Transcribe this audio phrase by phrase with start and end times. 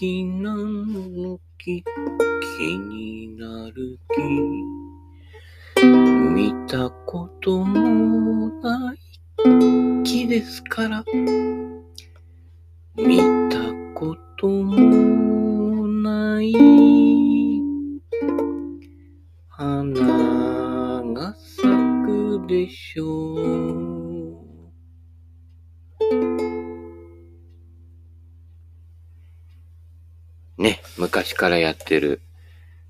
[0.00, 4.22] きなのき気になるき
[6.32, 8.98] 見たこともない
[10.02, 11.04] 木ですから。
[12.96, 13.18] 見
[13.50, 13.58] た
[13.94, 14.89] ことも
[31.40, 32.20] からやってる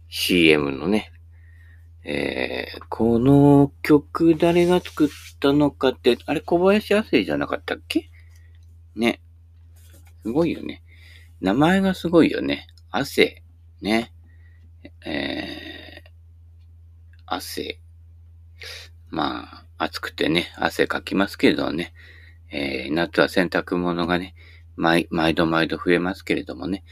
[0.08, 1.12] CM のね、
[2.02, 8.10] えー、この曲誰が作ったのかって、あれ小林亜生じゃなかったっけ？
[8.96, 9.20] ね。
[10.24, 10.82] すごいよね。
[11.40, 12.66] 名前がすごいよね。
[12.90, 13.42] 亜生。
[13.80, 14.12] ね。
[15.06, 16.10] えー、
[17.26, 17.80] 亜生。
[19.10, 21.94] まあ、暑くてね、汗かきますけどね。
[22.50, 24.34] えー、夏は洗濯物がね、
[24.74, 25.06] 毎
[25.36, 26.82] 度毎度増えますけれどもね。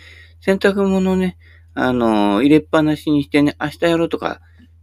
[0.40, 1.36] 洗濯物ね、
[1.74, 4.40] あのー、入れっぱなしにしてね、明日やろうとか、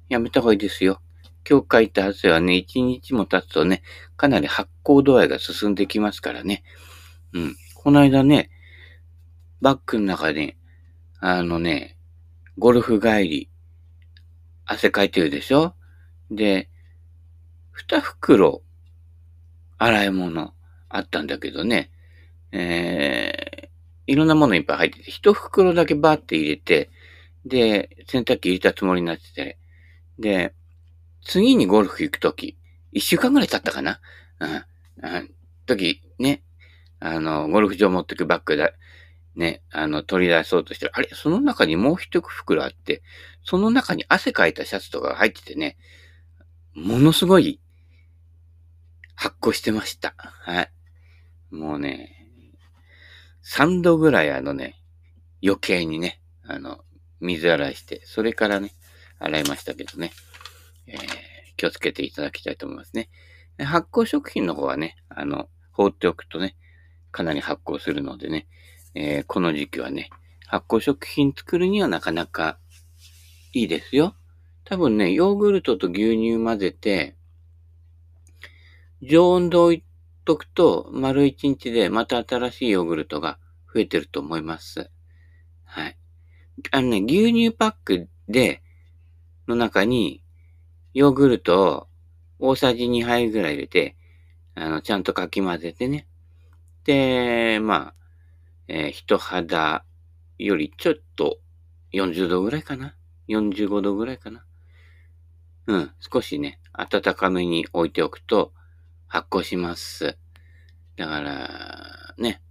[0.09, 1.01] やめた方がいいですよ。
[1.47, 3.81] 今日書いた汗はね、一日も経つとね、
[4.17, 6.63] かなり発酵度合いが進んできますからね。
[7.33, 7.55] うん。
[7.75, 8.49] この間ね、
[9.61, 10.57] バッグの中で、
[11.19, 11.97] あのね、
[12.57, 13.49] ゴルフ帰り、
[14.65, 15.75] 汗かいてるでしょ？
[16.31, 16.69] で、
[17.71, 18.63] 二袋、
[19.77, 20.53] 洗い物
[20.89, 21.91] あったんだけどね、
[22.51, 23.54] えー、
[24.07, 26.89] いろんなものいっぱい入ってて、一袋だけバーって入れて、
[27.45, 29.57] で、洗濯機入れたつもりになってて、
[30.19, 30.53] で、
[31.23, 32.57] 次にゴルフ行くとき、
[32.91, 33.99] 一週間ぐらい経ったかな？
[34.39, 34.49] うん。
[35.03, 35.31] うん。
[35.65, 36.43] 時、ね、
[36.99, 38.71] あの、ゴルフ場持ってくバッグだ、
[39.35, 40.91] ね、あの、取り出そうとしてる。
[40.93, 41.09] あれ？
[41.11, 43.01] その中にもう一袋あって、
[43.43, 45.77] その中に汗かいたシャツとかが入っててね、
[46.73, 47.59] ものすごい
[49.15, 50.13] 発酵してました。
[50.17, 50.71] はい。
[51.51, 52.24] もうね、
[53.45, 54.75] 3度ぐらいあのね、
[55.43, 56.79] 余計にね、あの、
[57.19, 58.71] 水洗いして、それからね、
[59.19, 60.11] 洗いましたけどね、
[60.87, 60.99] えー、
[61.55, 63.09] 気をつけていただきたいと思いますね。
[63.63, 66.55] 発酵食品の方はね、あの、放っておくとね、
[67.11, 68.47] かなり発酵するのでね、
[68.95, 70.09] えー、この時期はね、
[70.47, 72.57] 発酵食品作るにはなかなか
[73.53, 74.15] いいですよ。
[74.63, 77.15] 多分ね、ヨーグルトと牛乳混ぜて、
[79.01, 79.83] 常温で置い
[80.25, 83.37] とくと、丸一日でまた新しいヨーグルトが
[83.75, 84.89] 増えてると思います。
[85.65, 85.97] はい。
[86.71, 88.63] あのね、牛乳パックで、
[89.49, 90.23] の中に、
[90.93, 91.89] ヨーグルト
[92.39, 93.97] を大さじ2杯ぐらい入れて、
[94.55, 96.07] あの、ちゃんとかき混ぜてね。
[96.85, 97.95] で、まあ、
[98.69, 99.83] えー、人肌
[100.37, 101.39] よりちょっと
[101.91, 102.95] 40度ぐらいかな
[103.27, 104.45] ?45 度ぐらいかな
[105.67, 108.53] うん、少しね、暖かめに置いておくと
[109.07, 110.17] 発酵します。
[110.95, 112.41] だから、ね、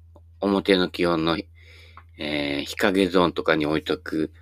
[0.44, 1.38] 表の気温の、
[2.18, 4.32] えー、日陰ゾーンとかに置いとく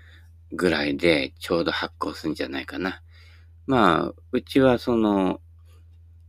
[0.53, 3.03] ぐらいでちょうど発酵するんじゃないかな。
[3.67, 5.41] まあ、うちはその、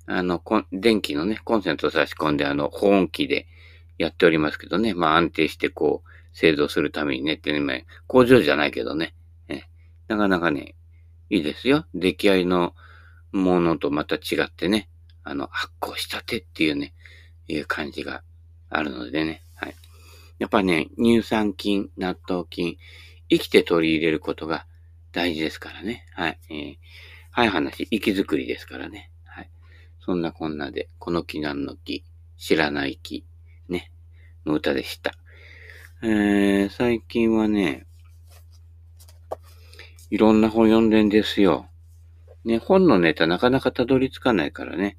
[0.05, 0.41] あの、
[0.71, 3.47] 電気のね、コンセント差し込んで、あの、保温器で
[3.97, 9.13] やっておりますけどね、まあ安定してこう、製造するためにねってね、工場じゃないけどね、
[9.47, 9.63] え
[10.07, 10.75] なかなかね、
[11.29, 11.85] いいですよ。
[11.93, 12.73] 出来合いの
[13.31, 14.89] ものとまた違ってね、
[15.23, 16.93] あの、発酵したてっていうね、
[17.47, 18.23] いう感じが
[18.69, 19.75] あるのでね、はい。
[20.39, 22.77] やっぱね、乳酸菌、納豆菌、
[23.29, 24.65] 生きて取り入れることが
[25.13, 26.05] 大事ですからね。
[26.11, 26.39] はい。
[26.49, 26.75] えー、
[27.31, 29.09] はい話、生き作りですからね。
[29.23, 29.49] はい。
[30.01, 32.03] そんなこんなで、この木なんの木、
[32.37, 33.25] 知らない木、
[33.69, 33.89] ね、
[34.45, 35.13] の歌でした。
[36.01, 37.87] えー、最近はね、
[40.09, 41.67] いろんな本読んでんですよ。
[42.43, 44.97] ね、本のネタなかなかたどり着かないからね。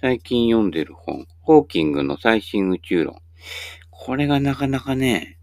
[0.00, 3.20] 最近読んでる本、ホーキングの最新宇宙論。
[4.02, 5.38] これがなかなかね、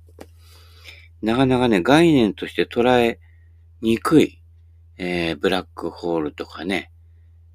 [1.21, 3.19] なかなかね、概念として捉え
[3.81, 4.41] にくい。
[4.97, 6.91] えー、ブラックホールとかね、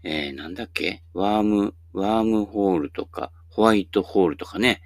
[0.04, 1.02] えー、なんだっけ？
[1.12, 4.80] ワーム、ワームホールとか、ホワイトホールとかね。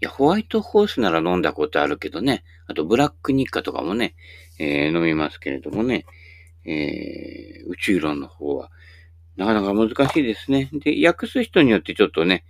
[0.00, 2.42] いや、ホワイトホースなら飲んだことあるけどね。
[2.66, 4.16] あと、ブラックニッカとかもね、
[4.58, 6.06] えー、飲みますけれどもね。
[6.64, 8.72] えー、宇宙論の方は、
[9.36, 10.70] なかなか難しいですね。
[10.72, 12.44] で、訳す人によってちょっとね、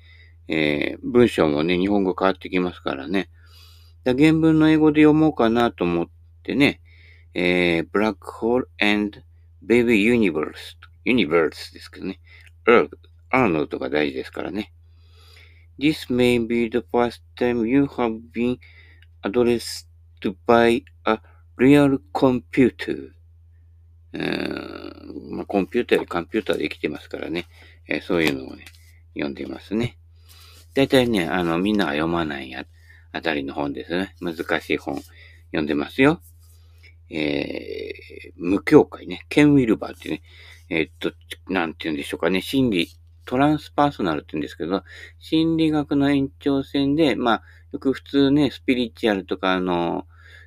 [0.48, 3.28] えー、文章もね、日本語変わってきますからね。
[4.04, 6.08] だ原文の英語で読もうかなと思っ
[6.42, 6.80] てね、
[7.34, 9.22] えー、Black Hole and
[9.62, 10.52] Baby Universe、
[11.04, 12.20] Universe ですけどね。
[12.66, 12.90] Earth、
[13.30, 14.72] アーノルドが大事ですからね。
[15.78, 18.58] This may be the first time you have been
[19.22, 19.86] addressed
[20.46, 21.18] by a
[21.56, 23.12] real computer.
[25.30, 27.46] まあ、コンピューターよりコンピューターで生きてますからね。
[27.88, 28.64] えー、そういうのをね、
[29.14, 29.96] 読んでますね。
[30.74, 32.64] 大体ね、あの、みんなが読まないや、
[33.12, 34.14] あたりの本ですね。
[34.20, 34.96] 難しい本。
[35.50, 36.22] 読んでますよ。
[37.10, 40.22] えー、無教会ね、ケン・ウィルバーってね、
[40.70, 41.12] えー、っと、
[41.48, 42.88] なんて言うんでしょうかね、心理、
[43.26, 44.82] トランスパーソナルって言うんですけど、
[45.18, 47.42] 心理学の延長線で、まあ、
[47.72, 50.06] よく普通ね、スピリチュアルとか、あの、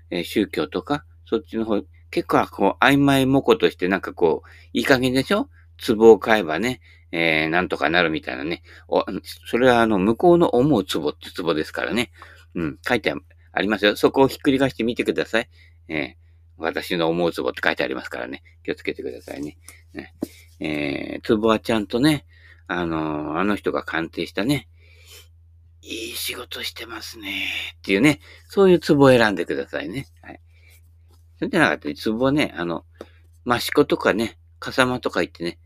[0.09, 5.49] えー、宗教とか、そっちの方、結構こう、曖昧模倣としてなんかこう、いい加減でしょ？
[5.85, 6.81] 壺を買えばね、
[7.11, 8.63] えー、なんとかなるみたいなね。
[8.87, 9.03] お、
[9.45, 12.11] それはあの、向こうの思う壺って壺ですからね。
[12.55, 13.13] うん、書いて
[13.51, 13.95] ありますよ。
[13.95, 15.49] そこをひっくり返してみてください。
[15.87, 16.13] えー、
[16.57, 18.43] 私の思う壺って書いてありますからね。
[18.63, 19.57] 気をつけてくださいね。
[19.93, 20.13] ね
[20.59, 22.25] えー、壺はちゃんとね、
[22.67, 24.67] あのー、あの人が鑑定したね、
[25.81, 27.45] いい仕事してますね。
[27.77, 28.19] っていうね、
[28.49, 30.07] そういう壺を選んでくださいね。
[30.21, 30.41] はい。
[31.37, 32.85] それじゃなかったら、壺はね、あの、
[33.45, 35.59] 益子とかね、笠間とか行ってね、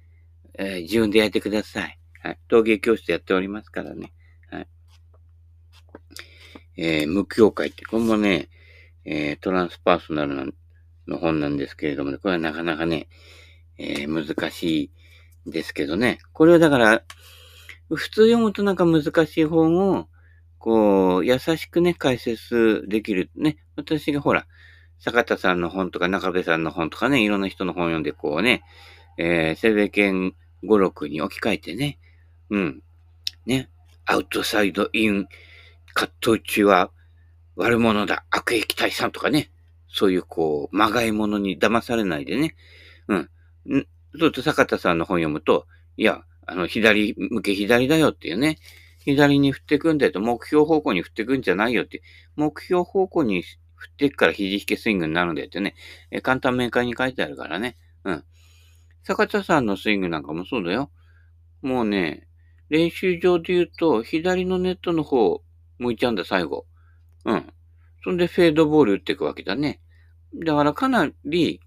[0.62, 1.98] えー、自分でやいてください。
[2.22, 2.40] はい。
[2.50, 4.12] 陶芸教室やっておりますからね。
[4.52, 4.68] はい。
[6.76, 8.50] えー、無教会って、これもね、
[9.06, 10.54] えー、トランスパーソナル
[11.08, 13.08] の本なんですけれども、ね、これはなかなかね、
[13.78, 14.92] えー、難し
[15.46, 16.20] いですけどね。
[16.34, 17.04] これはだから、
[17.88, 20.10] 普通読むとなんか難しい本を、
[20.58, 23.32] こう、優しくね、解説できる。
[23.38, 23.64] ね。
[23.78, 24.46] 私がほら、
[25.00, 28.62] 坂田さんの本とか中部さんの本とかね、いろんな人の本読んでこうね、
[29.18, 30.34] えー、べけん
[30.64, 32.00] 五六に置き換えてね。
[32.50, 32.84] うん。
[33.46, 33.70] ね。
[34.06, 35.28] アウトサイドイン、
[35.94, 36.92] 葛藤中は
[37.56, 39.52] 悪者だ、悪役退散とかね。
[39.88, 42.56] そういうこう、まがいものに騙されないでね。
[43.08, 43.30] うん。
[44.18, 45.68] ずっと坂田さんの本読むと、
[45.98, 48.58] いや、あの、左向け左だよっていうね。
[49.00, 52.02] 左に振ってくんだよと、目標方向に振ってくんじゃないよって、
[52.36, 55.76] 目標方向に振っていくから肘引けスイングになるんだよってね、
[56.12, 57.78] え簡単明会に書いてあるからね。
[58.04, 58.24] うん。
[59.04, 60.92] 坂田さんのスイングなんかもそうだよ。
[61.62, 62.28] もうね、
[62.70, 65.42] 練習場で言うと、左のネットの方
[65.80, 66.66] 向いちゃうんだ、最後。
[67.26, 67.54] うん。
[68.04, 69.82] そんでフェードボール打っていくわけだね。
[70.46, 71.60] だからかなり、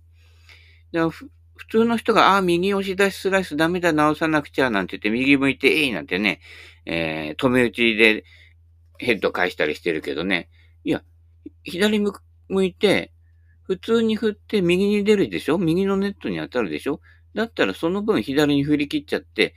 [0.92, 1.30] だ普
[1.70, 6.40] 通の人が、ああ、右押し出しスライスダメだ、直さなくちゃ、なんて言って、右向いて、えいなんてね、
[6.86, 8.24] えー、止め打ちで
[8.98, 10.48] ヘッド返したりしてるけどね。
[10.84, 11.02] いや、
[11.64, 12.12] 左向
[12.64, 13.12] いて、
[13.64, 15.58] 普通に振って右に出るでしょ？
[15.58, 17.00] 右のネットに当たるでしょ？
[17.34, 19.54] だったらその分左に振り切っちゃって、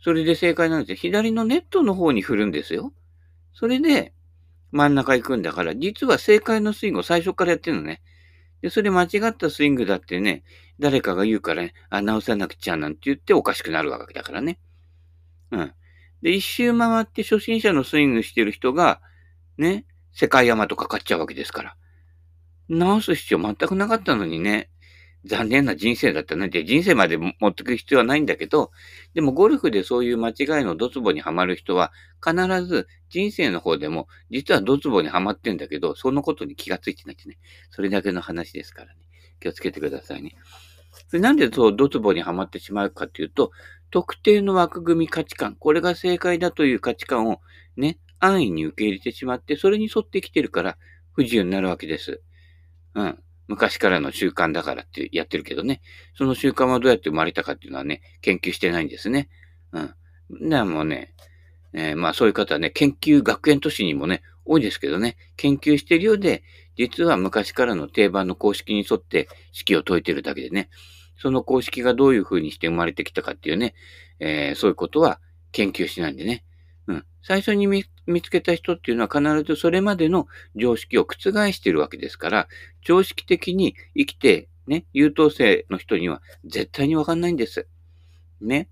[0.00, 0.96] それで正解なんですよ。
[0.96, 2.92] 左のネットの方に振るんですよ。
[3.54, 4.12] それで
[4.70, 8.02] 真ん中行くんだから、実は正解のスイングを最初からやってるのね。
[8.60, 10.42] で、それ間違ったスイングだってね、
[10.80, 14.58] 誰かが言うからね、あ、直さなくちゃなんて言っておかしくなるわけだからね。
[15.50, 15.72] うん。
[16.22, 19.00] で、一周回って初心者のスイングしてる人が、
[19.58, 21.76] ね、世界山とかかっちゃうわけですから。
[22.68, 24.70] 直す必要全くなかったのにね、
[25.26, 26.48] 残念な人生だったね。
[26.48, 28.70] で、人生まで持ってく必要はないんだけど、
[29.14, 30.34] でもゴルフでそういう間違い
[30.64, 31.92] のドツボにはまる人は、
[32.24, 32.34] 必
[32.66, 37.38] ず人生の方でも、実はドツボにはまってんだけど、そのことに気がついてないってね。
[37.70, 39.00] それだけの話ですからね。
[39.40, 40.36] 気をつけてくださいね。
[41.08, 43.50] それなんでそうドツボにはまってしまうかというと、
[43.90, 47.40] 特定の枠組み価値観、これが正解だという価値観を
[47.76, 50.76] ね、安易に受け入れてしまって、それに沿ってきてるから
[51.12, 52.20] 不自由になるわけです。
[52.94, 53.18] うん。
[53.48, 55.80] 昔からの習慣だからってやってるけどね。
[56.16, 59.28] その習慣はどうやって生まれたかっていうのはね、研究してないんですね。
[59.72, 60.48] うん。
[60.48, 61.14] でもね、
[61.72, 66.42] えー、まあそういう方はね、研究学園都市にもね、多いですけどね、研究してるようで、
[66.76, 70.70] 実は昔からの定番の公式に沿って式を解いてるだけでね、
[71.16, 73.74] その公式がどういう風にして生まれてきたかっていうね、
[74.20, 75.20] えー、そういうことは
[75.52, 76.44] 研究しないんでね。
[77.24, 82.48] 最初に見見つけた人っていうのは必ずそれまでの常識を覆しているわけですから、
[82.82, 87.66] 常識的に生きて、ね、優等生の人には絶対にわかんないんです。
[88.42, 88.68] ね。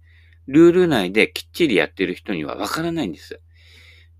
[0.47, 3.40] ルール内できっちりやってる人にはわからないんです。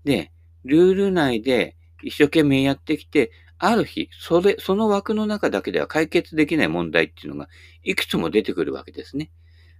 [0.03, 0.31] で、
[0.65, 7.49] ルール内で一生懸命やってきて、ある日、それ、その枠の中だけでは解決できない問題っていうのが
[7.83, 9.29] いくつも出てくるわけですね。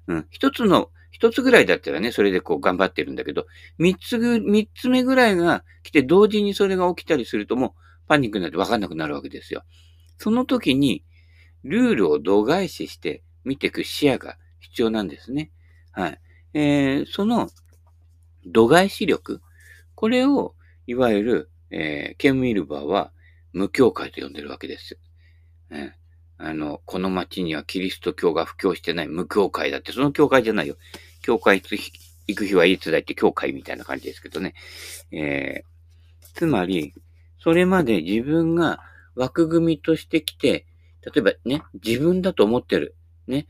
[0.08, 0.28] うん。
[0.30, 3.46] 一つの一つぐらいだったらね、それでこう頑張ってるんだけど、
[3.78, 7.72] 三つぐ、三つ目ぐらいが来て同時にそれが起きたりするともう
[8.08, 9.64] パニックになってわかんなくなるわけですよ。
[10.18, 11.04] その時に、
[11.64, 15.52] ルールを度外視して見ていく視野が必要なんですね。
[15.92, 16.20] はい。
[16.56, 17.50] えー、その
[18.46, 19.40] 度外視力、
[19.96, 20.56] これを、
[20.88, 23.12] いわゆる、えー、ケン・ウィルバーは
[23.54, 25.00] 無教会と呼んでるわけです。
[25.70, 25.92] え
[26.46, 30.76] あの、この町にはキリスト教が布教してない無教会だって、その教会じゃないよ。
[31.22, 34.54] 教会行く日はいつだって教会みたいな感じですけどね。
[35.12, 36.94] えー、つまり、
[37.40, 38.82] それまで自分が
[39.16, 40.66] 枠組みとしてきて、
[41.02, 42.98] 例えばね、自分だと思ってる、
[43.28, 43.48] ね、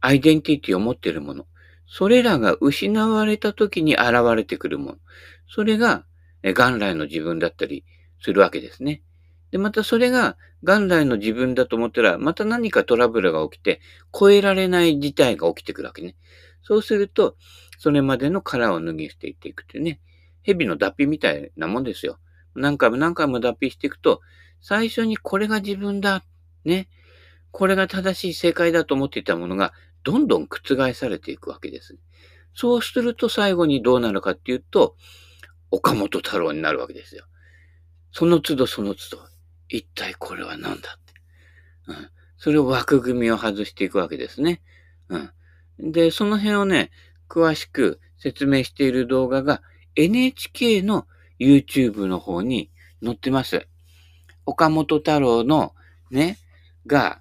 [0.00, 1.46] アイデンティティを持ってるもの。
[1.86, 4.98] それらが失われた時に現れてくるもの。
[5.48, 6.04] それが、
[6.42, 7.84] 元来の自分だったり
[8.20, 9.02] するわけですね。
[9.54, 13.80] で、またそれが元来の自分だと思ったら、また何かトラブルが起きて、
[14.12, 16.16] 超えられない事態が起きてくるわけね。
[16.64, 17.36] そうすると、
[17.78, 20.00] それまでの殻を脱ぎ捨てていくっていうね。
[20.42, 22.18] 蛇の脱皮みたいなもんですよ。
[22.56, 24.22] 何回も何回も脱皮していくと、
[24.60, 26.24] 最初にこれが自分だ。
[26.64, 26.88] ね。
[27.52, 31.96] これが正しい正解だと思っていたものが、どんどん覆されていくわけです。
[32.54, 34.96] そうすると最後にどうなるかっていうと、
[35.70, 37.26] 岡本太郎になるわけですよ。
[38.10, 39.33] その都度その都度、
[39.68, 41.14] 一体これは何だって。
[41.88, 42.10] うん。
[42.36, 44.60] それを枠組みを外していくわけですね。
[45.08, 45.92] うん。
[45.92, 46.90] で、その辺をね、
[47.28, 49.62] 詳しく説明している動画が
[49.96, 51.06] NHK の
[51.38, 52.70] YouTube の方に
[53.02, 53.66] 載ってます。
[54.46, 55.74] 岡本太郎の
[56.10, 56.38] ね、
[56.86, 57.20] が、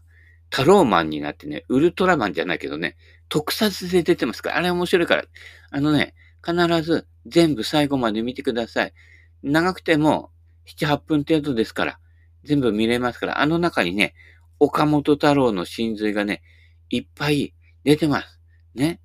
[0.50, 2.96] 太郎マンになってね、ウルトラマンじゃないけどね、
[3.28, 5.24] 特撮で出てますから、あれ面白いから、
[5.72, 6.14] あのね、
[6.46, 8.94] 必ず全部最後まで見てください。
[9.42, 10.30] 長くても
[10.68, 12.00] 7、8分程度ですから、
[12.44, 14.14] 全部見れますから、あの中にね、
[14.60, 16.42] 岡本太郎の真髄がね、
[16.90, 18.40] いっぱい出てます。
[18.76, 19.00] ね。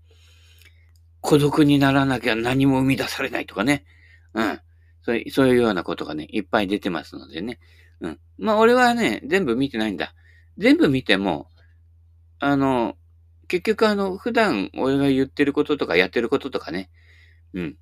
[1.20, 3.84] 孤独にならなきゃ何も生み出されないとかね。
[4.34, 4.60] うん。
[5.02, 7.58] そういう、そういうようなことがね、いっぱい出てますのでね。
[8.00, 8.20] うん。
[8.38, 10.14] まあ、俺はね、全部見てないんだ。
[10.58, 11.48] 全部見ても、
[12.38, 12.96] あの、
[13.48, 16.90] 結局あの、普段俺が言ってることとかやってることとかね。
[17.54, 17.76] うん。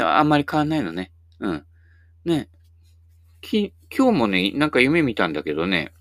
[0.00, 1.12] あんまり変わんないのね。
[1.38, 1.66] うん。
[2.24, 2.48] ね。
[3.40, 5.92] き、今日もね、なんか夢見たんだけどね、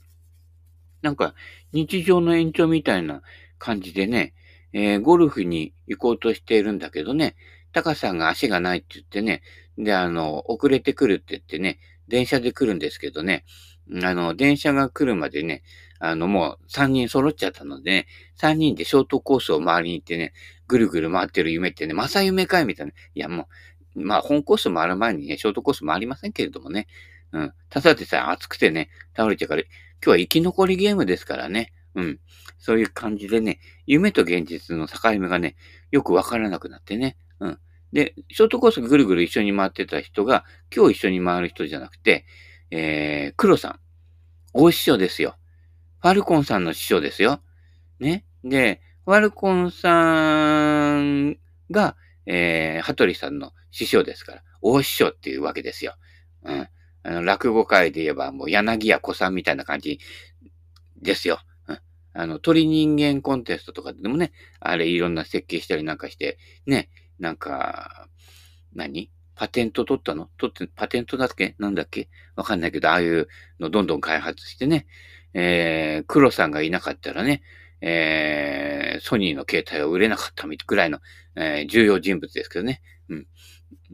[1.02, 1.34] なんか
[1.74, 3.22] 日常の延長みたいな
[3.58, 4.34] 感じでね、
[4.74, 7.36] えー、ゴルフに行こうとしているんだけどね、
[7.74, 9.42] タカさんが足がないって言ってね、
[9.78, 13.46] で、あの、遅れてくるって言ってね、電車で来るんですけどね、
[14.04, 15.64] あの、電車が来るまでね、
[16.00, 18.08] あの、もう3人揃っちゃったのでね、
[18.40, 20.34] 3人でショートコースを回りに行ってね、
[20.68, 22.94] ぐるぐる回ってる夢ってね、まさ夢かいみたいな。
[23.16, 23.48] いや、も
[23.96, 26.88] う、まあ、本コース回る前にね、ショートコース回りませんけれどもね、
[27.34, 27.54] うん。
[27.70, 29.72] ただでさえ暑くてね、倒れちゃうから、今
[30.02, 31.72] 日は生き残りゲームですからね。
[31.96, 32.20] うん。
[32.58, 35.56] そういう感じでね、夢と現実の境目がね、
[35.92, 37.18] よくわからなくなってね。
[37.40, 37.60] うん。
[37.94, 40.46] で、ショートコースぐるぐる一緒に回ってた人が、
[40.76, 42.26] 今日一緒に回る人じゃなくて、
[42.72, 43.80] えー、黒さん。
[44.54, 45.36] 大師匠ですよ。
[46.02, 47.42] ファルコンさんの師匠ですよ。
[48.00, 48.26] ね。
[48.44, 51.38] で、ファルコンさん
[51.70, 51.96] が、
[52.26, 55.96] えー、羽鳥さんの師匠ですから、大師匠っていうわけですよ。
[56.44, 56.68] うん。
[57.03, 60.00] あの、落語界で言えばもう柳家子さんみたいな感じ
[61.01, 61.39] ですよ。
[62.13, 66.89] あの、鳥人間コンテストとかでもね、あれいろんな設計したりなんかして、ね、
[67.20, 68.10] なんか、
[68.74, 69.10] 何？
[69.34, 70.29] パテント取ったの？
[70.38, 71.55] 取って、パテントだっけ？
[71.58, 72.10] なんだっけ？
[72.36, 73.29] わかんないけど、ああいう
[73.62, 74.88] のどんどん開発してね、
[75.34, 77.43] えー、黒さんがいなかったらね、
[77.79, 81.00] えー、ソニーの携帯は売れなかったぐらいの、
[81.38, 82.81] えー、重要人物ですけどね。
[83.08, 83.27] うん。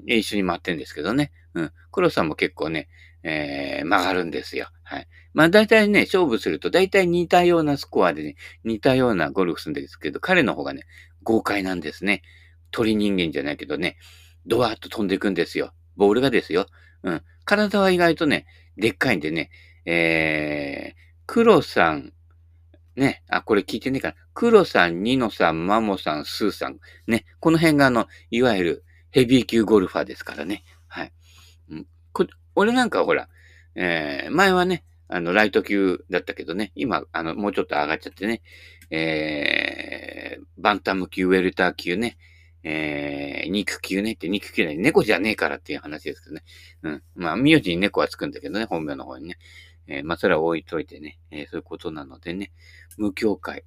[0.05, 1.31] 一緒に回ってんですけどね。
[1.53, 1.72] うん。
[1.91, 2.88] 黒さんも結構ね、
[3.24, 4.67] えー、曲がるんですよ。
[4.84, 5.07] はい。
[5.34, 10.84] まあ大体ね、勝負すると大体似たようなスコアでね、似たようなゴルフするんですけど、彼の方がね、
[11.24, 12.22] 豪快なんですね。
[12.72, 13.98] 鳥人間じゃないけどね、
[14.46, 15.74] ドワーッと飛んでいくんですよ。
[15.96, 16.67] ボールがですよ。
[17.03, 17.22] うん。
[17.46, 18.46] 体は意外とね、
[18.77, 19.50] でっかいんでね、
[19.86, 22.13] えー、黒さん、
[22.96, 24.15] ね、あ、これ聞いてねえかな。
[24.34, 26.79] 黒さん、ニノさん、マモさん、スーさん。
[27.07, 28.86] ね、この辺があの、いわゆる
[29.17, 30.63] ヘビー級ゴルファーですからね。
[30.88, 31.12] はい。
[31.71, 33.29] うん、こ俺なんかほら、
[33.74, 38.43] えー、前はね、あの、ライト級だったけどね、今、あの、もうちょっと上がっちゃってね、
[38.91, 42.15] えー、バンタム級、ウェルター級ね、
[42.62, 46.43] えー、肉級ねって肉級ね、猫じゃねえからっていう話ですけどね。
[46.83, 47.03] うん。
[47.15, 49.39] まあ、名字に猫はつくんだけどね、本名の方にね。
[49.88, 52.51] えー、まあ、それは置いといてね、えー、そういうことなのでね、
[52.97, 53.63] 無境界。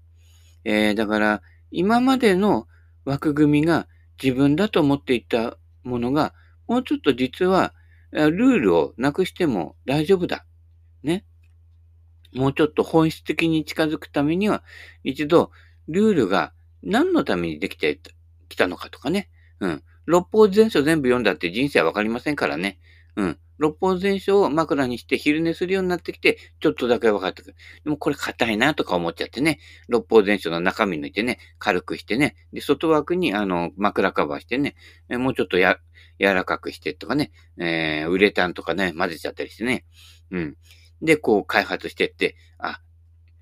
[0.63, 1.43] えー、だから、
[1.73, 2.69] 今までの
[3.05, 3.89] 枠組みが
[4.23, 6.35] 自分だと思っていたものが、
[6.69, 7.75] もうちょっと実は、
[8.13, 10.45] ルールをなくしても大丈夫だ。
[11.03, 11.25] ね。
[12.33, 14.63] もうちょっと本質的に近づくためには、
[15.05, 15.51] 一度、
[15.89, 18.01] ルールが何のためにできて
[18.49, 19.29] きたのかとかね。
[19.61, 19.83] うん。
[20.07, 22.79] 六法全書全部読んだって人生はわかりませんからね。
[23.17, 23.39] うん。
[23.61, 27.57] 六法全書を枕にして昼寝するようになってきて、ちょっとだけ分かってくる。
[27.85, 34.77] でもこれ硬いなとか思っちゃってね、六法全書の中身抜いてね、軽くしてね、で、外枠にあの、枕カバーしてね、
[35.11, 35.77] もうちょっとや、
[36.19, 39.85] 柔らかくしてとかね、えー、ウレタンとかね、混ぜちゃったりしてね、
[40.31, 40.57] うん。
[41.03, 42.81] で、こう開発してって、あ、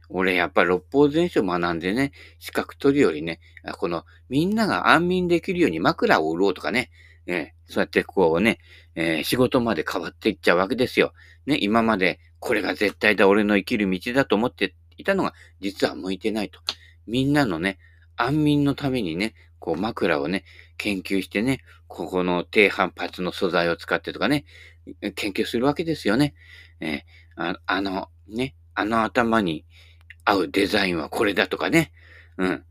[0.09, 2.11] 俺やっぱ六法全書学んでね、
[2.41, 3.39] 資格取るよりね、
[3.79, 6.91] このみんなが安眠できるように枕を売ろうとかね、
[7.29, 8.59] えー、そうやってこうね、
[8.95, 11.13] えー、仕事まで変わっていっちゃうわけですよ。
[11.47, 16.59] ね、今までこれが絶対だ、俺の生きる道だと思っていたのが、実は向いてないと。
[17.07, 17.79] みんなのね、
[18.17, 20.45] 安眠のためにね、こう枕をね、
[20.79, 24.45] 研究してね、ここの低反発の素材を使ってとかね、
[25.15, 26.35] 研究するわけですよね。
[26.81, 27.03] えー、
[27.37, 29.65] ああの、ね、あの頭に
[30.25, 31.93] 合うデザインはこれだとかね、
[32.39, 32.65] うん。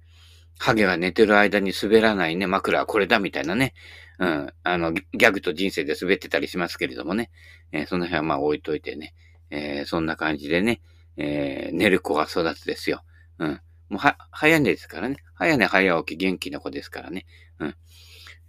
[0.60, 3.74] ハゲが寝てる間に滑らないね、枕はこれだみたいなね、
[4.20, 4.54] うん。
[4.64, 7.30] あの、ギャグと人生で滑ってたりしますけれどもね、
[7.72, 9.14] えー、その辺はまあ置いといてね、
[9.50, 10.82] えー、そんな感じでね、
[11.18, 13.04] えー、寝る子が育つですよ。
[13.40, 13.62] うん。
[13.90, 15.18] もうは、早寝ですからね。
[15.36, 17.26] 早寝早起き元気な子ですからね。
[17.60, 17.76] うん。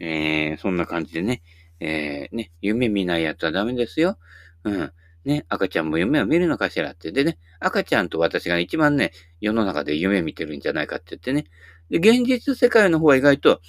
[0.01, 1.43] えー、そんな感じでね、
[1.81, 4.19] えー、ね、夢見ないやつはダメですよ。
[4.65, 4.93] うん。
[5.25, 7.13] ね、赤ちゃんも夢を見るのかしらって。
[7.13, 11.45] でね、赤ちゃんと私が一番ね、世の中で夢見てるんじゃないかって言ってね。
[11.91, 13.61] で、現実世界の方は意外と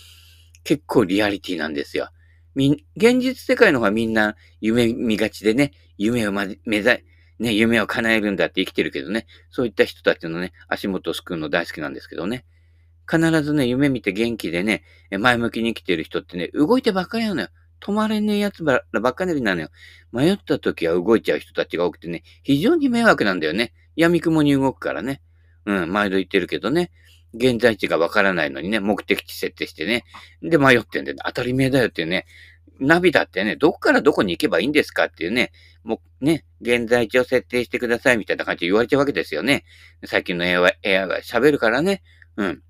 [0.63, 2.09] 結構リアリティなんですよ。
[2.55, 7.03] み、現実世界の方はみんな夢見がちでね、夢をま、目指、
[7.39, 12.45] ね、夢を叶えるんだって生きてるけどね、そういった人たちのね、足元を救うの大好きなんですけどね。
[13.09, 17.47] 必ずね、夢見て元気でね、前向きに生きてる人ってね、動いてばっかりなのよ。
[17.81, 19.69] 止まれねえやつばっかりなのよ。
[20.11, 23.73] 迷った時は動いちゃう人たちが多くてね、非常に迷惑なんだよね。
[23.95, 25.21] 闇雲に動くからね。
[25.65, 26.91] うん、毎度言ってるけどね。
[27.33, 30.03] 現在地がわからないのにね、目的地設定してね。
[30.41, 32.25] で、迷ってんで、当たり前だよってね。
[32.79, 35.51] ナビだってね、どこからどこに行けばいいんですかっていうね、
[35.83, 39.65] もうね、現在地を設定してくださいみたいな感じで言われちゃうわけですよね。
[40.05, 42.01] 最近の AI, AI が喋るからね。
[42.38, 42.62] うん。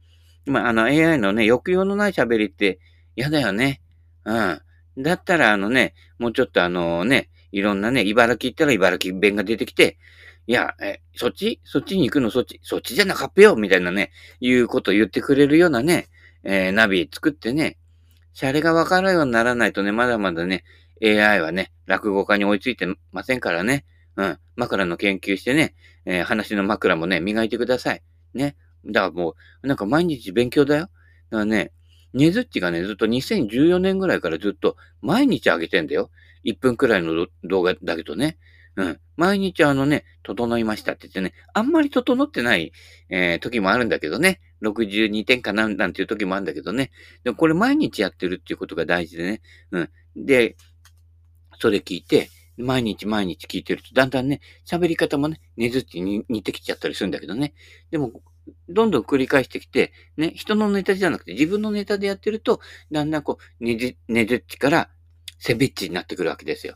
[0.46, 2.80] まあ、あの AI のね、抑揚のない喋りって
[3.16, 3.82] 嫌だよね。
[4.25, 4.62] うん。
[4.98, 9.98] だったらあのね、もうちょっとあのね、いろんなね、茨城行ったら茨城弁が出てきて、
[10.50, 11.62] いや、え、そっち？
[11.63, 12.60] そっちに行くのそっち？
[12.63, 16.08] そっちじゃなかっぺよみたいなね、いうことを言ってくれるようなね、
[16.44, 17.77] えー、ナビ作ってね、
[18.34, 20.63] シャレがわかるようにならないとね、まだまだね、
[21.03, 23.86] AI はね、落語家に追いついてませんからね。
[24.15, 24.39] うん。
[24.56, 25.75] 枕の研究してね、
[26.06, 28.01] えー、話の枕もね、磨いてください。
[28.34, 28.56] ね。
[28.88, 30.82] だからもう、なんか毎日勉強だよ。
[30.82, 30.91] だか
[31.29, 31.74] らね、
[32.13, 36.10] ねずっちがね、ずっと2014年ぐらいからずっと毎日上げてんだよ。
[36.44, 38.39] 1分くらいの動画だけどね。
[38.80, 39.00] うん。
[39.18, 42.72] 毎日あのね、整いましたって言ってね、あんまり整ってない、
[43.10, 44.39] えー、時もあるんだけどね。
[44.62, 46.92] 62点かなんなんていう時もあるんだけどね。
[47.26, 49.42] でもこれ毎日やってるっていうことが大事でね。
[49.72, 49.89] うん。
[50.15, 50.56] で、
[51.60, 57.54] それ聞いて、毎日毎日聞いてると、だんだんね、喋り方もね、ねずっちに似てきちゃったりするんだけどね。
[57.92, 58.12] でも、
[58.70, 62.62] どんどん繰り返してきて、ね、人のネタじゃなくて自分のネタでやってると、
[62.92, 64.89] だんだんこう、ねじ、ねずっちから
[65.38, 66.76] セベッチになってくるわけですよ。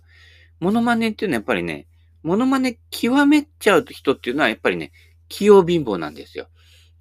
[0.60, 1.88] モノマネっていうのはやっぱりね、
[2.24, 4.92] モノマネ極めちゃう人っていうのはやっぱりね、
[5.30, 6.48] 器用貧乏なんですよ。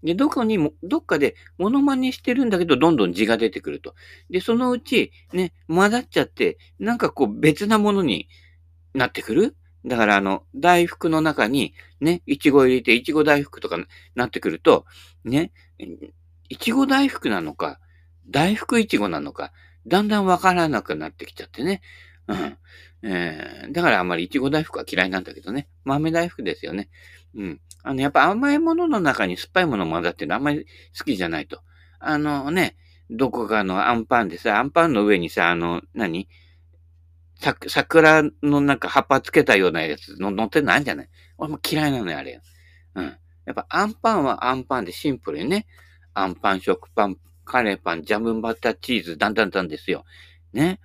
[0.03, 3.95] で、どこにも、どっかでモノマネしてるんだけど、どんどん字が出てくると。
[4.31, 8.29] で、そのうち、ね、混ざっちゃって、なんかこう別なものに
[8.95, 9.57] なってくる？
[9.85, 13.79] だからあの、大福の中に、ね、いちご入れて、いちご大福とか
[14.15, 14.87] なってくると、
[15.25, 15.53] ね、
[16.49, 17.79] いちご大福なのか、
[18.29, 19.53] 大福いちごなのか、
[19.87, 21.81] だんだんわからなくなってきちゃってね。
[22.29, 22.59] うん。
[23.03, 25.69] えー、だからあんまりいちご大福は嫌いなんだけどね。
[25.85, 26.89] 豆大福ですよね。
[27.35, 27.61] うん。
[27.83, 31.61] あの、やっぱ甘いものの中に酸っぱいもの混ざってるのあんまり好きじゃないと。
[31.99, 32.77] あのね、
[33.11, 36.29] どこかのアンパンでさ、アンパンの上にさ、あの、何？
[37.41, 41.09] さ、桜のなんか葉っぱつけたようなやつの乗ってんのあるんじゃない？
[41.39, 42.41] 俺も嫌いなのよ、あれ。
[42.95, 43.05] うん。
[43.05, 45.67] やっぱアンパンはアンパンでシンプルにね。
[46.15, 50.05] アンパン、食パン、カレーパン、ジャムバターチーズ、だんだんだんですよ。
[50.53, 50.79] ね。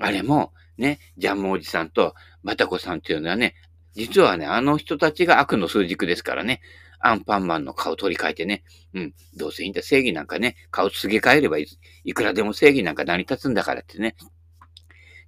[0.00, 3.54] あれも、ね、ジャムおじさんとバタコさんっていうのはね、
[3.94, 6.60] 実はね、あの人たちが悪の数軸ですからね。
[7.02, 8.62] アンパンマンの顔取り替えてね。
[8.94, 9.14] うん。
[9.34, 9.82] どうせいいんだ。
[9.82, 11.66] 正義なんかね、顔すげ替えればいい。
[12.04, 14.16] いくらでも正義なんか成り立つんだからってね。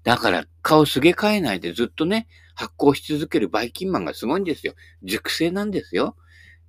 [0.04, 4.74] だから、顔すげ替えないでずっとね、発行し続けるバイキンマンがすごいんですよ。
[5.02, 6.16] 熟成なんですよ。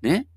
[0.01, 0.27] ね。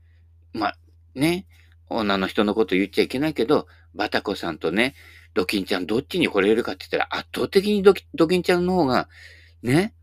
[0.53, 0.73] ま
[1.15, 1.47] ね。
[1.89, 4.95] 女の人のこと言っちゃいけないけど、バタコさんとね、
[5.37, 9.09] ドキンちゃんどっちに惚れるかって言ったら圧倒的にドキドキンちゃんの方が、
[9.63, 9.95] ね、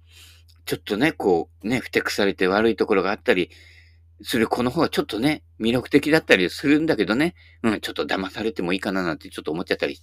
[0.66, 3.50] ちょっとね、こう、ね、ふてくされて悪いところがあったり
[4.22, 9.98] する子の方がちょっとね、魅力的だったりするんだけどね、うん、ちょっと騙されてもいいかななんてちょっと思っちゃったり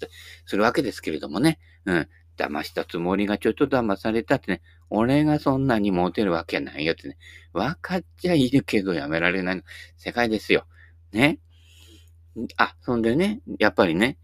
[0.47, 7.19] するわけですけれどもね、うん、騙したつもりがちょっと騙されたってね、俺がそんなにモテるわけないよってね、
[7.53, 9.63] 分かっちゃいるけどやめられないの
[9.97, 10.67] 世界ですよ。
[11.13, 11.39] ね。
[12.57, 14.19] あ、そんでね、やっぱりね、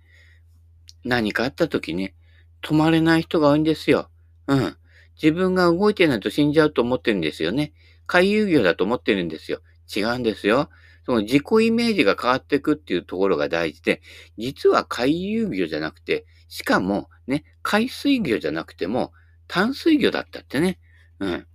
[1.06, 2.14] 何かあった時ね、
[2.62, 4.10] 止まれない人が多いんですよ。
[4.48, 4.76] うん。
[5.22, 7.72] 自分が動いてないと死んじゃうと思ってるんですよね。
[8.06, 9.60] 回遊魚だと思ってるんですよ。
[9.94, 10.68] 違うんですよ。
[11.04, 14.02] その自己イメージが変わっていくっていうところが大事で、
[14.36, 19.12] 実は回遊魚じゃなくて、しかもね、海水魚じゃなくても
[19.46, 20.80] 淡水魚だったってね。
[21.20, 21.46] うん。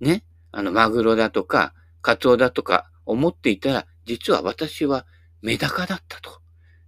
[0.00, 0.24] ね。
[0.50, 5.06] あの、マグロだとか、カツオだとか思っていたら、実は私は
[5.42, 6.44] メダカだったと。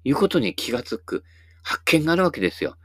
[0.06, 1.24] いうことに気がつく
[1.66, 2.76] 発見があるわけですよ。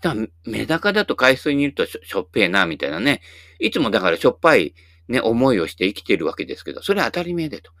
[0.00, 0.14] だ
[0.46, 3.20] メダカだと海水にいるとしょっぺえな、みたいなね。
[3.60, 4.74] いつもだからしょっぱい
[5.06, 7.72] ね、思いをして生きてるわけですけど、それは当たり前でと。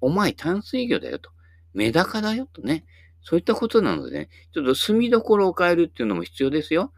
[0.00, 1.30] お前淡水魚だよと。
[1.74, 2.84] メダカだよとね。
[3.20, 6.92] そういったことなのでね、ちょっと住みどころを変えるっていうのも必要ですよ。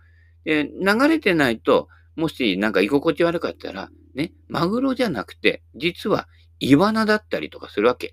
[0.44, 6.28] で、流れてないと、もしなんか居心地悪かったら、ね、マグロじゃなくて、実は
[6.61, 8.12] イワナだったりとかするわけ。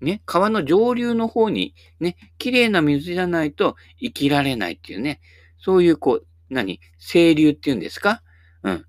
[0.00, 5.20] ね、川の上流の方に、ね、綺麗な水じゃないと生きられないっていうね、
[5.58, 6.80] そういうこう、何？
[6.98, 8.22] 清流っていうんですか？
[8.62, 8.84] うん。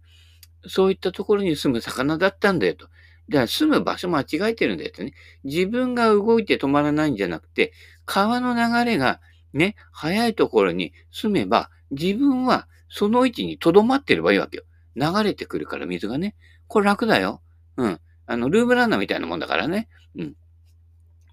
[0.68, 2.86] そういったところに住む魚だったんだよと。
[3.30, 5.14] だから住む場所間違えてるんだよってね。
[5.44, 7.74] 自分が動いて止まらないんじゃなくて、
[8.06, 9.20] 川の流れが
[9.54, 14.64] ね、早いところに住めば、自分はその位置に留まってればいいわけよ。
[14.96, 16.36] 流れてくるから水がね。
[16.68, 17.42] これ楽だよ。
[17.78, 18.00] うん。
[18.26, 19.90] あの、ルームランナーみたいなもんだからね。
[20.18, 20.34] うん。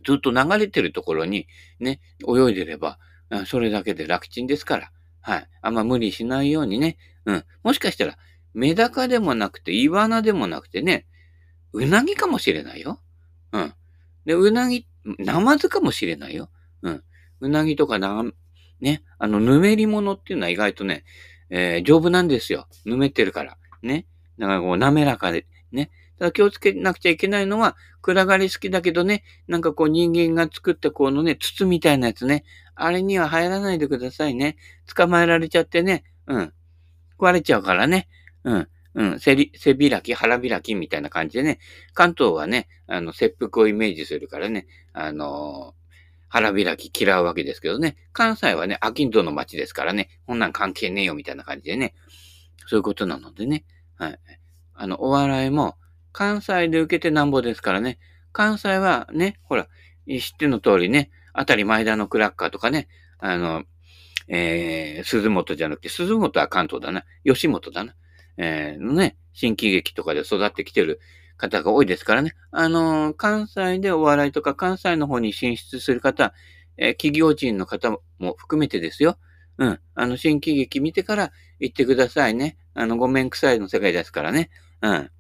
[0.07, 1.49] ずっと流れてるところに
[1.81, 2.99] ね、泳いでれば、
[3.47, 4.93] それだけで楽ちんですから。
[5.21, 5.49] はい。
[5.61, 6.97] あんま無理しないようにね。
[7.25, 7.45] うん。
[7.65, 8.17] もしかしたら、
[8.55, 11.07] メダカでもなくて、イワナでもなくてね、
[11.73, 13.01] うなぎかもしれないよ。
[13.53, 13.75] うん。
[14.25, 14.87] で、うなぎ、
[15.19, 16.49] ナマズかもしれないよ。
[16.83, 17.05] うん。
[17.41, 18.25] うなぎとかな、
[18.81, 21.05] ね、あの、ぬめり物っていうのは意外とね、
[21.51, 22.69] えー、丈夫なんですよ。
[22.85, 23.59] ぬめってるから。
[23.83, 24.07] ね。
[24.39, 25.91] だからこう、滑らかで、ね。
[26.19, 32.45] ただ気をつけなくちゃいけないのは、暗がり好きだけどね、なんかこう人間が作ったこのね、筒みたいなやつね。
[32.75, 34.57] あれには入らないでくださいね。
[34.95, 36.05] 捕まえられちゃってね。
[36.27, 36.53] うん。
[37.19, 38.09] 壊れちゃうからね。
[38.45, 38.69] うん。
[38.95, 39.21] うん。
[39.21, 41.59] 背び、背開き、腹開きみたいな感じでね。
[41.95, 44.67] 関東はね、あの、切腹をイメージするからね。
[44.93, 45.87] あのー、
[46.29, 47.97] 腹開き嫌うわけですけどね。
[48.13, 50.09] 関西はね、アキンドの街ですからね。
[50.27, 51.95] こんなん関係ねえよみたいな感じでね。
[52.67, 53.65] そういうことなのでね。
[53.97, 54.19] はい。
[54.75, 55.77] あの、お笑いも、
[56.17, 57.99] 関西で受けてなんぼですからね。
[58.33, 59.69] 関西はね、ほら、
[60.09, 63.65] 知っての通りね、あたり前田のクラッカーとかね、あの、
[64.27, 67.05] えー、鈴本じゃなくて、鈴本は関東だな。
[67.27, 67.95] 吉本だな。
[68.39, 71.01] えー、のね、新喜劇とかで育ってきてる
[71.37, 72.33] 方が多いですからね。
[72.51, 76.33] あのー、関西でお笑いとか関西の方に進出する方、
[76.79, 79.19] えー、企業人の方も含めてですよ。
[79.59, 79.81] うん。
[79.95, 82.57] あの、新喜劇見てから行ってくださいね。
[82.73, 84.49] あの、ごめんくさいの世界ですからね。
[84.81, 85.11] うん。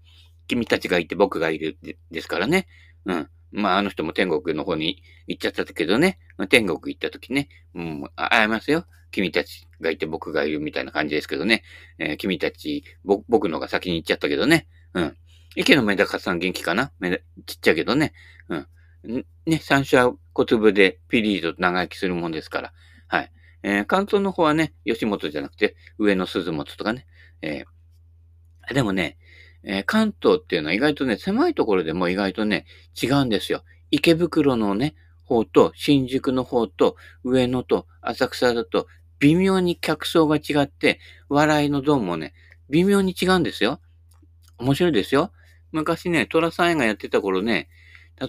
[0.46, 1.78] 君たちがいて僕がいる
[2.10, 2.66] ですからね。
[3.04, 3.28] うん。
[3.52, 6.18] まあ、あの人も天国の方に行っちゃったけどね。
[6.48, 7.48] 天国行った時ね。
[7.74, 8.86] うん、会えますよ。
[9.12, 11.62] 君たちがいて僕がいるみたいな感じですけどね。
[11.98, 14.66] えー、君たち、僕のが先に行っちゃったけどね。
[14.94, 15.16] うん。
[15.54, 16.92] 池のメダカさん元気かな？
[17.46, 18.12] ちっちゃいけどね。
[18.48, 19.26] うん。
[19.46, 22.72] ね、三種は小粒でピリリと長生きするもんですから。
[23.06, 23.32] はい。
[23.62, 27.06] えー、関東の方はね、吉本じゃなくて、上の鈴本とかね。
[27.40, 29.16] えー、でもね、
[29.66, 32.64] えー、関東っていうのは意外とね、狭いところでも意外とね、
[33.00, 33.64] 違うんですよ。
[33.90, 38.86] 池袋のね、方と、新宿の方と、上野と、浅草だと、
[39.18, 42.32] 微妙に客層が違って、笑いのドンもね、
[42.70, 43.80] 微妙に違うんですよ。
[44.58, 45.32] 面白いですよ。
[45.72, 47.68] 昔ね、トラさん映画やってた頃ね、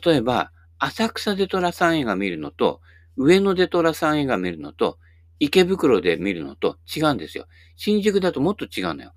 [0.03, 2.81] 例えば、浅草でトラさん映画見るのと、
[3.15, 4.97] 上野でトラさん映画見るのと、
[5.39, 7.45] 池袋で見るのと違うんですよ。
[7.75, 9.13] 新宿だともっと違うのよ。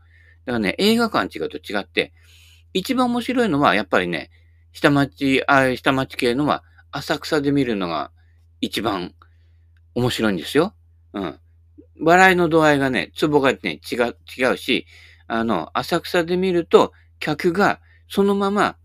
[0.46, 2.12] だからね、映画館違うと違って、
[2.72, 4.30] 一番面白いのは、やっぱりね、
[4.72, 8.10] 下町、あ下町系のは、浅草で見るのが
[8.60, 9.14] 一番
[9.94, 10.74] 面白いんですよ。
[11.12, 11.40] うん。
[12.00, 14.86] 笑いの度合いがね、ツボがね、違う、違うし、
[15.26, 18.76] あの、浅草で見ると、客がそのまま、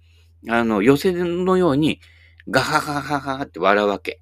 [0.49, 1.99] あの、寄せのように、
[2.49, 4.21] ガハハハハって笑うわけ。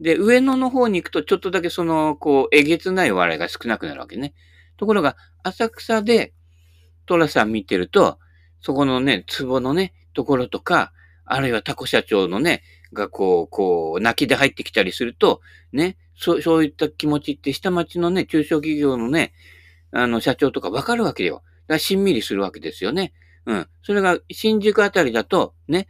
[0.00, 4.34] で、上野の方に行くと、ちょっとだけその、こう、えげつない笑いが少なくなるわけね。
[4.76, 6.32] ところが、浅草で、
[7.12, 8.18] トラさん見てると、
[8.62, 10.94] そこのね、壺のね、ところとか、
[11.26, 12.62] あるいはタコ社長のね、
[12.94, 15.42] がこう、こう、泣きで入ってきたりすると、
[15.74, 19.34] ね、そう、そういった気持ちって下町のね、中小企業のね、
[19.90, 21.34] あの、社長とかわかるわけよ。
[21.34, 21.44] だか
[21.74, 23.12] らしんみりするわけですよね。
[23.44, 23.68] うん。
[23.82, 25.88] それが新宿あたりだと、ね、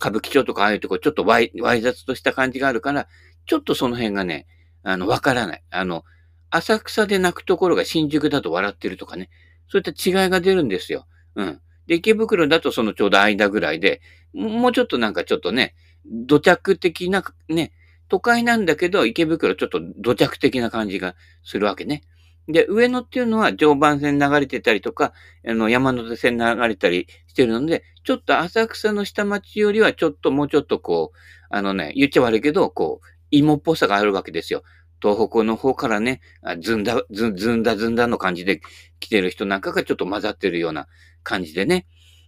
[0.00, 3.06] 歌舞伎町とかああいうとこちょっとわい、わい雑とした感じがあるから、
[3.46, 4.48] ちょっとその辺がね、
[4.82, 5.62] あの、わからない。
[5.70, 6.02] あの、
[6.50, 9.30] 浅草で泣くところが新宿だと笑ってるとかね。
[9.68, 11.06] そういった違いが出るんですよ。
[11.34, 11.60] うん。
[11.86, 14.00] で、池袋だとそのちょうど間ぐらいで、
[14.34, 15.74] もうちょっとなんかちょっとね、
[16.04, 17.72] 土着的な、ね、
[18.08, 22.02] 都会なんだけど、池袋ちょっと土着的な感じがするわけね。
[22.48, 25.12] で、上野っていうのは常磐線流れてたりとか、
[25.46, 31.16] あの、山手線流れたりしてるので、ちょっと浅草の下町よりはちょっともうちょっとこう、
[31.50, 34.62] あのね、言っちゃ悪いけど、こう、芋っぽさがあるわけですよ。
[35.06, 36.20] 東北の方からね、
[36.60, 38.60] ずんだ、ずん、ずんだずんだの感じで
[38.98, 40.88] 来てる人なんかがちょっと混ざってるような
[41.22, 41.86] 感じでね。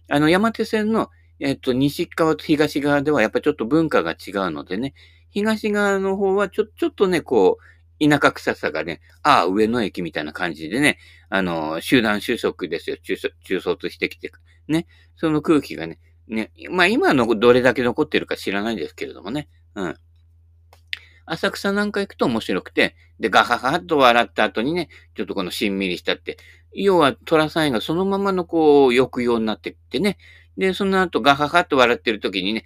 [0.09, 1.09] あの、山手線の、
[1.41, 4.93] えっと、西側と東側ではやっぱちょっと文化が違うのでね、
[5.29, 12.97] 東側の方はちょ、ちょっとね、こう、田舎臭さがね、ああ、上野駅みたいな感じでね、あの、集団収束ですよ。
[12.97, 14.31] 中中卒してきて、
[14.69, 14.87] ね。
[15.17, 19.49] その空気がね、ね、まあ今のどれだけ残ってるか知らないですけれどもね。
[19.75, 19.95] うん。
[21.31, 26.37] 浅草なんか行くと面白くて、で、ガハハッと笑った後にね、ちょっとこのしんみりしたって、
[26.73, 30.17] 要は虎さんがそのままのこう、抑揚になってってね、
[30.59, 32.65] で、その後ガハハッと笑ってる時にね、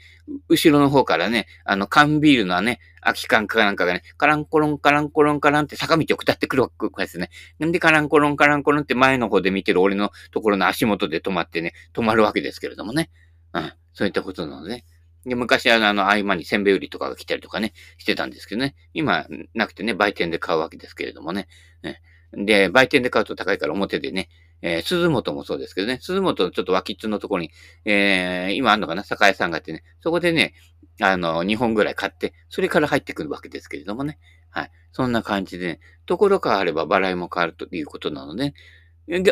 [0.50, 7.30] 後ろの方からね、あの、缶ビールのね、空き缶かなんかがね、カランコロンカランコロンカランって坂道を下ってくるわけですね。
[7.60, 13.12] なんでカランコロンカランコロンって前の方で見てる俺のところの足元で止まってね、止まるわけですけれどもね。
[13.54, 13.74] うん。
[13.94, 14.86] そういったことなので、
[15.26, 18.76] で、昔はあの、合間にせんべい売りとかが来たりとかね、してたんですけどね。
[18.94, 21.48] 今、なくてね、売店で買うわけですけれどもね。
[21.82, 22.02] ね
[22.34, 24.30] で、売店で買うと高いから表でね、
[24.62, 27.52] えー、鈴本もそうですけどね、鈴本のちょっと脇っつのところに、
[27.86, 30.54] えー、今あんのかな、酒屋さんがあってね、そこでね、
[31.02, 34.20] あの、2本ぐらい買って、それから入ってくるわけですけれどもね。
[34.50, 34.72] はい。
[34.92, 38.54] そんな感じで、ね、ところ変われば払いも変わるということなので、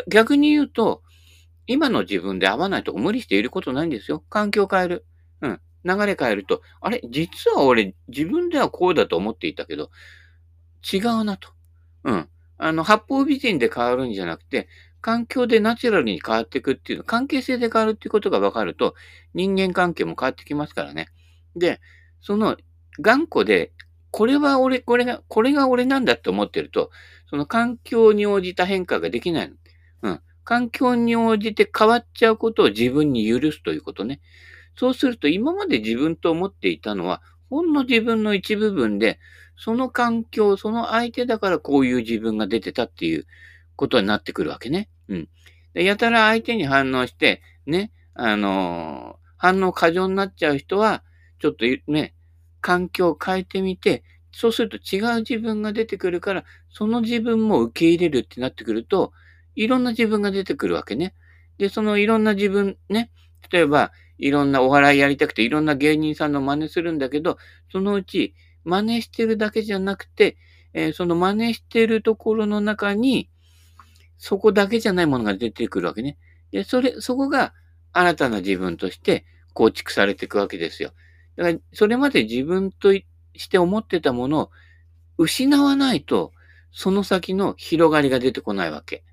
[0.08, 1.02] 逆に言うと、
[1.68, 4.24] 今の自分で合わないと無理していることないんですよ。
[4.30, 5.06] 環境を変える。
[5.42, 5.62] うん。
[5.84, 7.02] 流れ変えると、あれ？
[7.10, 9.90] 実は俺自分ではこうだと思っていたけど、
[10.92, 11.50] 違うなと。
[12.04, 12.30] うん。
[12.58, 14.68] あの、八方美人で変わるんじゃなくて、
[15.02, 18.94] 環境でナチュラルに変わっていくっていうの、関係性で変わるっていうことが分かると、
[19.34, 21.08] 人間関係も変わってきますからね。
[21.56, 21.82] で、
[22.22, 22.56] その
[23.00, 23.72] 頑固で、
[24.12, 26.92] これは俺、これが、これが俺なんだって思ってると、
[27.30, 29.54] その環境に応じた変化ができない。
[30.04, 30.22] うん。
[30.44, 34.20] 環境に応じて変わっちゃうことを自分に許すということね。
[34.76, 39.20] そうすると今まで自分と思っていたのは、ほんの自分の一部分で、
[39.58, 43.28] その環境、その相手だからこういう自分が出てたっていう
[43.76, 44.90] ことになってくるわけね。
[45.08, 45.30] うん。
[45.74, 51.04] でやたら相手に反応して、ね、あのー、反応過剰になっちゃう人は、
[51.40, 52.14] ちょっとね、
[52.62, 59.12] 環境を変えてみて、そうすると違う自分が出てくるから、その自分も受け入れるってなってくると、
[59.56, 61.14] いろんな自分が出てくるわけね。
[61.58, 63.12] で、そのいろんな自分ね、
[63.52, 67.38] 例えば、いろんなお笑いやりたくていろんな芸人さんの真似するんだけど、
[67.72, 70.38] そのうち真似してるだけじゃなくて、
[70.74, 73.30] えー、その真似してるところの中に、
[74.20, 76.18] そこだけじゃないものが出てくるわけね。
[76.52, 77.54] で、それ、そこが
[77.92, 80.92] 新たな自分として構築されていくわけですよ。
[81.36, 84.50] だから、それまで自分として思ってたものを
[85.18, 86.32] 失わないと、
[86.72, 89.04] その先の広がりが出てこないわけ。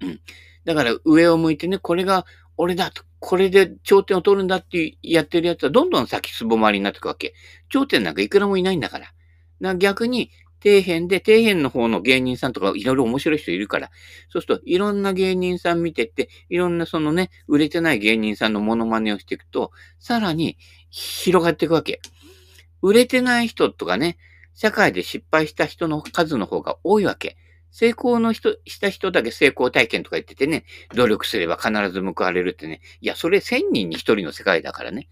[0.00, 0.20] うん。
[0.64, 2.24] だから上を向いてね、これが
[2.56, 7.34] 俺だと、これで頂点を取るんだってやってるやつはどんどん先すぼまりになっていくわけ。
[7.68, 9.06] 頂点なんかいくらもいないんだから。
[9.06, 9.14] だか
[9.60, 10.30] ら逆に、
[10.62, 13.90] 底辺で、底辺の方の芸人さんとかいろいろ面白い人いるから、
[14.30, 20.56] そうするといろんな芸人さん見てって、いろんなそのね、売れてない芸人さんのモノマネをしていくと、さらに
[20.90, 22.00] 広がっていくわけ。
[22.82, 24.16] 売れてない人とかね、
[24.54, 27.36] 社会で失敗した人の数の方が多いわけ。
[27.70, 32.80] 成功の人、した人だけ成功体験とか言っててね、努力すれば必ず報われるってね。
[33.00, 35.08] いや、それ1000人に1人の世界だからね。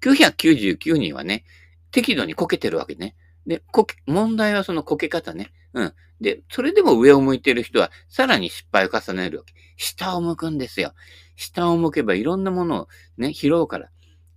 [0.00, 1.44] 999人はね、
[1.90, 3.16] 適度にこけてるわけね。
[3.46, 5.52] で、こけ、問題はそのこけ方ね。
[5.74, 5.94] うん。
[6.20, 9.54] で、それでも上を向いてる人は、さらに失敗を重ねるわけ。
[9.76, 10.94] 下を向くんですよ。
[11.36, 13.90] 下を向けばいろんなものをね、拾うから。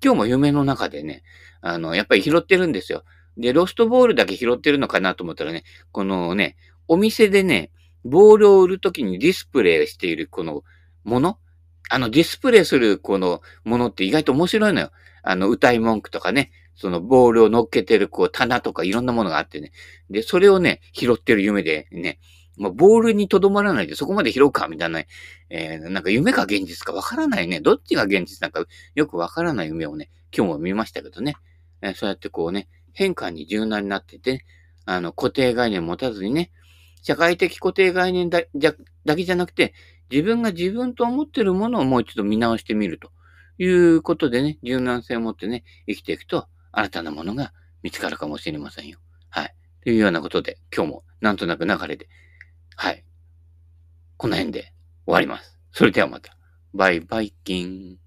[0.03, 1.23] 今日も夢の中でね、
[1.61, 3.03] あの、やっぱり拾ってるんですよ。
[3.37, 6.55] で、ロストボールだけ拾ってるのかなと思ったらね、このね、
[6.87, 7.71] お店でね、
[8.05, 10.63] ボールを売るときにディスプレイしているこの
[11.03, 11.37] もの？
[11.89, 14.91] あのディスプレイするこのものって意外と面白いのよ。
[15.21, 19.71] あの歌い文句とかね、そのボールを乗っけてるこう棚とかいろんなものがあってね。
[20.09, 22.19] で、それをね、拾ってる夢でね、
[22.57, 25.01] もうボールにとどまらないでそこまで拾うかみたいな、
[25.49, 27.61] えー、なんか夢か現実かわからないね。
[27.61, 28.65] どっちが現実なんか
[28.95, 31.35] よくわからない夢をね、今日も見ましたけどね。
[31.81, 34.45] えー、そうやってこうね、変化に柔軟になってて、
[34.85, 36.51] あの固定概念持たずにね、
[37.03, 39.73] 社会的固定概念だけじゃなくて、
[40.09, 43.11] 自分が自分と思ってるものをもう一度見直してみると
[43.57, 48.99] いうことでね、柔軟性を持ってね、生きていくと、新たなものが見つかるかもしれませんよ。
[49.29, 49.55] はい。
[49.83, 52.07] というようなことで、今日もなんとなく流れで、
[52.75, 53.03] はい。
[54.17, 54.73] この辺で
[55.05, 55.59] 終わります。
[55.71, 56.37] それではまた。
[56.73, 58.02] バイバイキン。